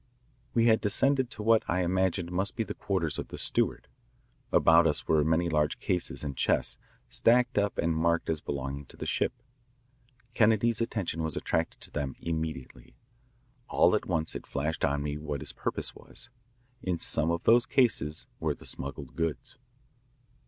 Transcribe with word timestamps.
We 0.55 0.65
had 0.65 0.81
descended 0.81 1.29
to 1.29 1.43
what 1.43 1.61
I 1.67 1.83
imagined 1.83 2.31
must 2.31 2.55
be 2.55 2.63
the 2.63 2.73
quarters 2.73 3.19
of 3.19 3.27
the 3.27 3.37
steward. 3.37 3.87
About 4.51 4.87
us 4.87 5.07
were 5.07 5.23
many 5.23 5.47
large 5.47 5.77
cases 5.77 6.23
and 6.23 6.35
chests, 6.35 6.79
stacked 7.07 7.59
up 7.59 7.77
and 7.77 7.95
marked 7.95 8.27
as 8.27 8.41
belonging 8.41 8.87
to 8.87 8.97
the 8.97 9.05
ship. 9.05 9.31
Kennedy's 10.33 10.81
attention 10.81 11.21
was 11.21 11.35
attracted 11.37 11.81
to 11.81 11.91
them 11.91 12.15
immediately. 12.19 12.95
All 13.69 13.93
at 13.95 14.07
once 14.07 14.33
it 14.33 14.47
flashed 14.47 14.83
on 14.83 15.03
me 15.03 15.19
what 15.19 15.41
his 15.41 15.53
purpose 15.53 15.93
was. 15.93 16.31
In 16.81 16.97
some 16.97 17.29
of 17.29 17.43
those 17.43 17.67
cases 17.67 18.25
were 18.39 18.55
the 18.55 18.65
smuggled 18.65 19.15
goods! 19.15 19.55